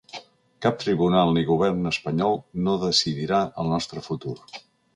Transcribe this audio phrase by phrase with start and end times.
[0.65, 4.37] Cap tribunal ni govern espanyol no decidirà el nostre futur.